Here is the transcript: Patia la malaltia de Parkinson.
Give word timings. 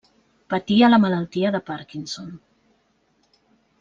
Patia 0.53 0.87
la 0.93 0.99
malaltia 1.03 1.51
de 1.57 1.61
Parkinson. 1.67 2.33